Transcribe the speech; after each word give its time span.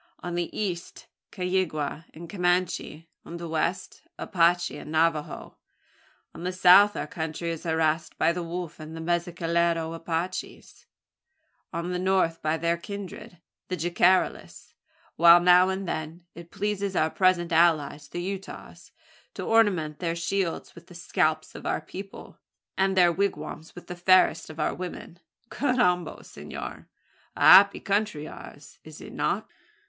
On 0.23 0.33
the 0.33 0.49
east 0.59 1.05
Caygua 1.31 2.05
and 2.15 2.27
Comanche, 2.27 3.07
on 3.23 3.37
the 3.37 3.47
west 3.47 4.01
the 4.17 4.23
Apache 4.23 4.75
and 4.79 4.91
Navajo. 4.91 5.59
On 6.33 6.41
the 6.43 6.51
south 6.51 6.95
our 6.97 7.05
country 7.05 7.51
is 7.51 7.65
harassed 7.65 8.17
by 8.17 8.31
the 8.31 8.41
Wolf 8.41 8.79
and 8.79 8.97
Mezcalero 8.97 9.93
Apaches, 9.93 10.87
on 11.71 11.91
the 11.91 11.99
north 11.99 12.41
by 12.41 12.57
their 12.57 12.77
kindred, 12.77 13.41
the 13.67 13.77
Jicarillas; 13.77 14.73
while, 15.17 15.39
now 15.39 15.69
and 15.69 15.87
then, 15.87 16.25
it 16.33 16.49
pleases 16.49 16.95
our 16.95 17.11
present 17.11 17.51
allies 17.51 18.07
the 18.07 18.23
Utahs, 18.23 18.91
to 19.35 19.43
ornament 19.45 19.99
their 19.99 20.15
shields 20.15 20.73
with 20.73 20.87
the 20.87 20.95
scalps 20.95 21.53
of 21.53 21.67
our 21.67 21.79
people, 21.79 22.39
and 22.75 22.97
their 22.97 23.11
wigwams 23.11 23.75
with 23.75 23.85
the 23.85 23.95
fairest 23.95 24.49
of 24.49 24.59
our 24.59 24.73
women. 24.73 25.19
Carrambo! 25.51 26.25
senor! 26.25 26.87
a 27.35 27.41
happy 27.41 27.79
country 27.79 28.27
ours, 28.27 28.79
is 28.83 28.99
it 28.99 29.13
not?" 29.13 29.47